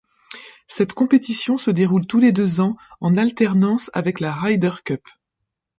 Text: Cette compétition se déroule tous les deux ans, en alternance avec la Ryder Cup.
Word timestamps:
Cette 0.65 0.93
compétition 0.93 1.59
se 1.59 1.69
déroule 1.69 2.07
tous 2.07 2.17
les 2.17 2.31
deux 2.31 2.59
ans, 2.59 2.75
en 3.01 3.17
alternance 3.17 3.91
avec 3.93 4.19
la 4.19 4.33
Ryder 4.33 4.71
Cup. 4.83 5.05